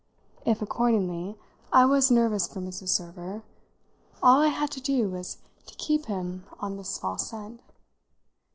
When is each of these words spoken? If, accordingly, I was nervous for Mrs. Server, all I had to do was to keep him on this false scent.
If, 0.47 0.63
accordingly, 0.63 1.37
I 1.71 1.85
was 1.85 2.09
nervous 2.09 2.47
for 2.47 2.59
Mrs. 2.59 2.87
Server, 2.89 3.43
all 4.23 4.41
I 4.41 4.47
had 4.47 4.71
to 4.71 4.81
do 4.81 5.07
was 5.07 5.37
to 5.67 5.75
keep 5.75 6.07
him 6.07 6.43
on 6.59 6.77
this 6.77 6.97
false 6.97 7.29
scent. 7.29 7.61